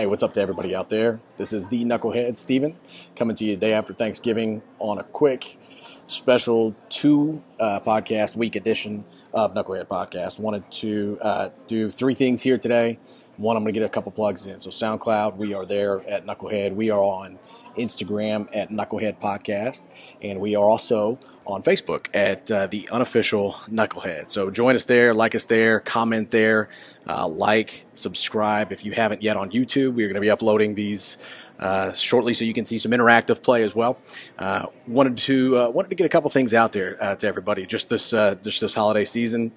[0.00, 1.20] Hey, what's up to everybody out there?
[1.36, 2.74] This is the Knucklehead Steven
[3.16, 5.58] coming to you the day after Thanksgiving on a quick
[6.06, 10.40] special two uh, podcast week edition of Knucklehead Podcast.
[10.40, 12.98] Wanted to uh, do three things here today.
[13.36, 14.58] One, I'm going to get a couple plugs in.
[14.58, 16.74] So, SoundCloud, we are there at Knucklehead.
[16.74, 17.38] We are on
[17.80, 19.88] Instagram at Knucklehead Podcast,
[20.22, 24.30] and we are also on Facebook at uh, the unofficial Knucklehead.
[24.30, 26.68] So join us there, like us there, comment there,
[27.08, 28.72] uh, like, subscribe.
[28.72, 31.18] If you haven't yet on YouTube, we're going to be uploading these
[31.58, 33.98] uh, shortly, so you can see some interactive play as well.
[34.38, 37.66] Uh, wanted to uh, wanted to get a couple things out there uh, to everybody
[37.66, 39.52] just this just this holiday season.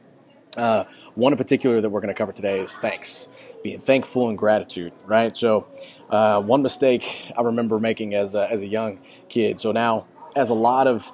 [0.58, 0.84] Uh,
[1.16, 3.28] one in particular that we're going to cover today is thanks,
[3.64, 5.36] being thankful and gratitude, right?
[5.36, 5.68] So,
[6.10, 9.00] uh, one mistake I remember making as a, as a young
[9.30, 9.60] kid.
[9.60, 11.12] So now, as a lot of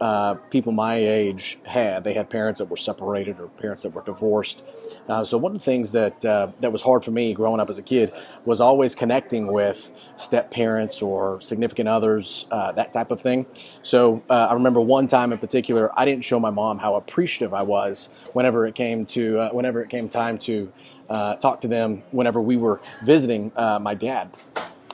[0.00, 2.04] uh, people my age had.
[2.04, 4.64] They had parents that were separated or parents that were divorced.
[5.08, 7.70] Uh, so one of the things that uh, that was hard for me growing up
[7.70, 8.12] as a kid
[8.44, 13.46] was always connecting with step parents or significant others, uh, that type of thing.
[13.82, 17.54] So uh, I remember one time in particular, I didn't show my mom how appreciative
[17.54, 20.72] I was whenever it came to uh, whenever it came time to
[21.08, 22.02] talk to them.
[22.10, 24.36] Whenever we were visiting my dad.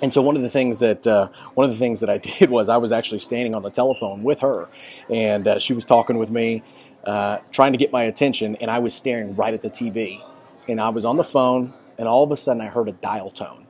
[0.02, 2.50] And so one of the things that uh, one of the things that I did
[2.50, 4.68] was I was actually standing on the telephone with her,
[5.08, 6.62] and uh, she was talking with me,
[7.04, 10.22] uh, trying to get my attention, and I was staring right at the TV,
[10.68, 13.30] and I was on the phone, and all of a sudden I heard a dial
[13.30, 13.66] tone.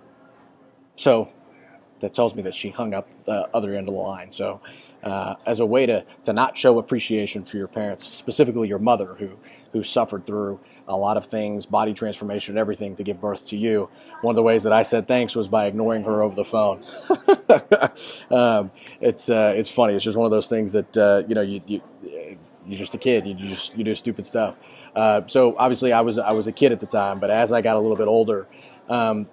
[0.97, 1.31] So
[2.03, 4.31] that tells me that she hung up the other end of the line.
[4.31, 4.61] So
[5.03, 9.15] uh, as a way to, to not show appreciation for your parents, specifically your mother,
[9.15, 9.39] who,
[9.73, 13.57] who suffered through a lot of things, body transformation, and everything to give birth to
[13.57, 13.89] you.
[14.21, 16.85] One of the ways that I said thanks was by ignoring her over the phone.
[18.31, 19.95] um, it's, uh, it's funny.
[19.95, 21.83] It's just one of those things that, uh, you know, you, you,
[22.67, 23.27] you're just a kid.
[23.27, 24.55] You just you do stupid stuff.
[24.95, 27.61] Uh, so obviously, I was I was a kid at the time, but as I
[27.61, 28.47] got a little bit older,
[28.89, 29.29] um,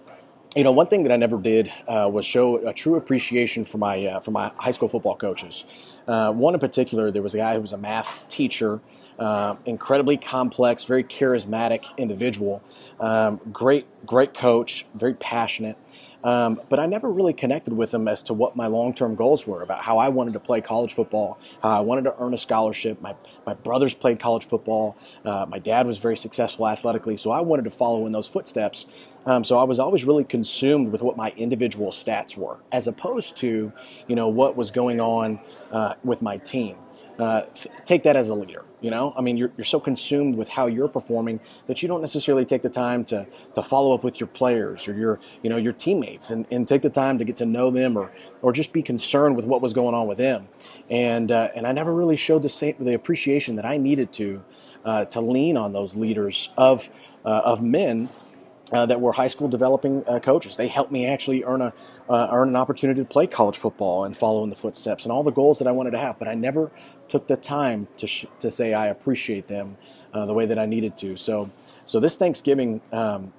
[0.56, 3.78] you know, one thing that I never did uh, was show a true appreciation for
[3.78, 5.66] my uh, for my high school football coaches.
[6.08, 8.80] Uh, one in particular, there was a guy who was a math teacher,
[9.20, 12.64] uh, incredibly complex, very charismatic individual,
[13.00, 15.78] um, great great coach, very passionate.
[16.24, 19.48] Um, but I never really connected with them as to what my long term goals
[19.48, 22.38] were about how I wanted to play college football, how I wanted to earn a
[22.38, 23.02] scholarship.
[23.02, 23.16] My,
[23.46, 24.98] my brothers played college football.
[25.24, 28.86] Uh, my dad was very successful athletically, so I wanted to follow in those footsteps.
[29.26, 33.38] Um, so I was always really consumed with what my individual stats were, as opposed
[33.38, 33.72] to,
[34.08, 35.40] you know, what was going on
[35.72, 36.76] uh, with my team.
[37.20, 37.42] Uh,
[37.84, 38.64] take that as a leader.
[38.80, 42.00] You know, I mean, you're, you're so consumed with how you're performing that you don't
[42.00, 45.58] necessarily take the time to, to follow up with your players or your, you know,
[45.58, 48.72] your teammates and, and take the time to get to know them or, or just
[48.72, 50.48] be concerned with what was going on with them.
[50.90, 54.42] And, uh, and I never really showed the, same, the appreciation that I needed to,
[54.86, 56.90] uh, to lean on those leaders of,
[57.26, 58.08] uh, of men
[58.72, 60.58] uh, that were high school developing uh, coaches.
[60.58, 61.74] They helped me actually earn a
[62.10, 65.24] uh, earn an opportunity to play college football and follow in the footsteps and all
[65.24, 66.18] the goals that I wanted to have.
[66.18, 66.72] But I never
[67.08, 69.78] took the time to sh- to say I appreciate them
[70.14, 71.18] uh, the way that I needed to.
[71.18, 71.52] So
[71.86, 72.82] so this Thanksgiving.
[72.92, 73.34] Um,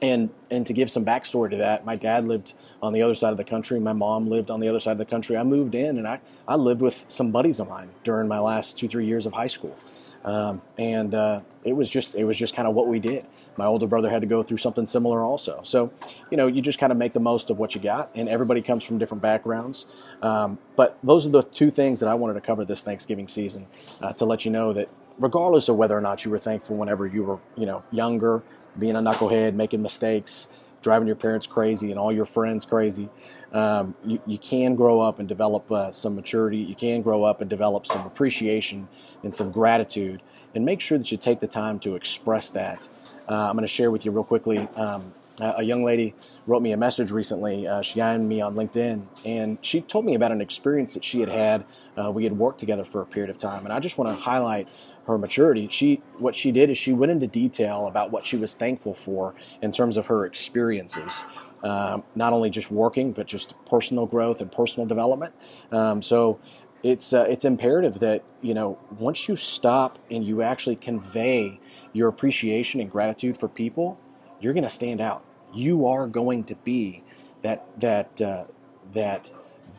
[0.00, 3.30] and, and to give some backstory to that, my dad lived on the other side
[3.30, 3.78] of the country.
[3.78, 5.36] My mom lived on the other side of the country.
[5.36, 8.76] I moved in and I, I lived with some buddies of mine during my last
[8.76, 9.76] two, three years of high school.
[10.24, 13.26] Um, and uh, it was just it was just kind of what we did.
[13.56, 15.60] My older brother had to go through something similar also.
[15.64, 15.92] So,
[16.30, 18.62] you know, you just kind of make the most of what you got, and everybody
[18.62, 19.86] comes from different backgrounds.
[20.22, 23.66] Um, but those are the two things that I wanted to cover this Thanksgiving season
[24.00, 24.88] uh, to let you know that
[25.18, 28.42] regardless of whether or not you were thankful whenever you were, you know, younger,
[28.78, 30.48] being a knucklehead, making mistakes,
[30.82, 33.08] driving your parents crazy and all your friends crazy.
[33.52, 36.58] Um, you, you, can grow up and develop uh, some maturity.
[36.58, 38.88] You can grow up and develop some appreciation
[39.22, 40.22] and some gratitude.
[40.54, 42.88] And make sure that you take the time to express that.
[43.28, 44.68] Uh, I'm going to share with you real quickly.
[44.74, 46.14] Um, a young lady
[46.46, 47.66] wrote me a message recently.
[47.66, 51.20] Uh, she IM'd me on LinkedIn, and she told me about an experience that she
[51.20, 51.64] had had.
[51.96, 54.22] Uh, we had worked together for a period of time, and I just want to
[54.22, 54.68] highlight
[55.06, 55.68] her maturity.
[55.70, 59.34] She what she did is she went into detail about what she was thankful for
[59.60, 61.24] in terms of her experiences.
[61.62, 65.32] Um, not only just working, but just personal growth and personal development.
[65.70, 66.40] Um, so
[66.82, 71.60] it's uh, it's imperative that you know once you stop and you actually convey
[71.92, 73.98] your appreciation and gratitude for people,
[74.40, 75.24] you're going to stand out.
[75.54, 77.04] You are going to be
[77.42, 78.44] that that uh,
[78.92, 79.30] that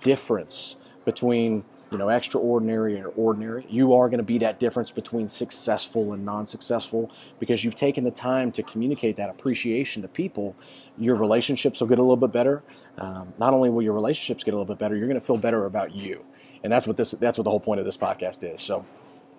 [0.02, 3.66] difference between you know extraordinary and ordinary.
[3.70, 8.12] You are going to be that difference between successful and non-successful because you've taken the
[8.12, 10.56] time to communicate that appreciation to people.
[10.98, 12.64] Your relationships will get a little bit better.
[12.98, 15.38] Um, not only will your relationships get a little bit better, you're going to feel
[15.38, 16.26] better about you,
[16.64, 18.60] and that's what this that's what the whole point of this podcast is.
[18.60, 18.86] So.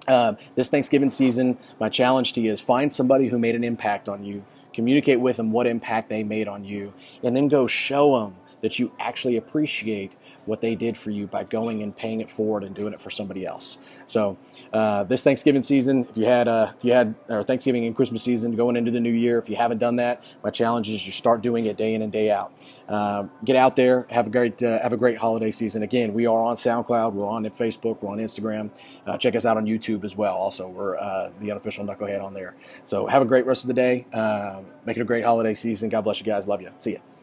[0.07, 4.07] Um, this Thanksgiving season, my challenge to you is find somebody who made an impact
[4.07, 6.93] on you communicate with them what impact they made on you,
[7.23, 10.13] and then go show them that you actually appreciate
[10.47, 13.11] what they did for you by going and paying it forward and doing it for
[13.11, 13.79] somebody else.
[14.07, 14.39] So
[14.73, 18.23] uh, this Thanksgiving season, if you had uh, if you had or Thanksgiving and Christmas
[18.23, 21.13] season going into the new year, if you haven't done that, my challenge is you
[21.13, 22.53] start doing it day in and day out.
[22.89, 25.83] Uh, get out there, have a great uh, have a great holiday season.
[25.83, 28.77] Again, we are on SoundCloud, we're on Facebook, we're on Instagram.
[29.07, 30.35] Uh, check us out on YouTube as well.
[30.35, 32.55] Also, we're uh, the unofficial Knucklehead on there.
[32.85, 34.07] So have a great rest of the day.
[34.85, 35.89] make it a great holiday season.
[35.89, 36.47] God bless you guys.
[36.47, 36.71] Love you.
[36.77, 37.14] See ya.